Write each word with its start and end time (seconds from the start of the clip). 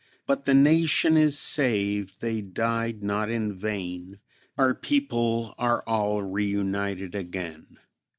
But 0.25 0.45
the 0.45 0.55
Nation 0.55 1.15
is 1.15 1.37
saved! 1.37 2.21
They 2.21 2.41
died 2.41 3.03
not 3.03 3.29
in 3.29 3.53
vain; 3.55 4.17
Our 4.57 4.73
people 4.73 5.53
are 5.59 5.83
all 5.87 6.23
reunited 6.23 7.13
again. 7.13 7.77